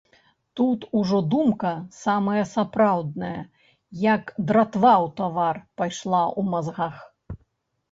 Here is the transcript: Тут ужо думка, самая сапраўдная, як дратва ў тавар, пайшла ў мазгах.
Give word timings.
Тут 0.59 0.79
ужо 0.99 1.19
думка, 1.33 1.73
самая 1.97 2.43
сапраўдная, 2.53 3.35
як 4.09 4.33
дратва 4.49 4.95
ў 5.05 5.07
тавар, 5.21 5.63
пайшла 5.83 6.23
ў 6.39 6.41
мазгах. 6.57 6.95